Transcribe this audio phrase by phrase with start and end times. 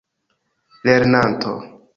[0.83, 1.51] lernanto